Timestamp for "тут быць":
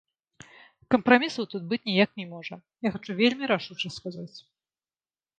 1.51-1.85